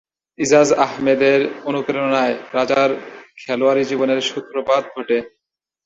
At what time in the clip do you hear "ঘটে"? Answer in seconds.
4.95-5.17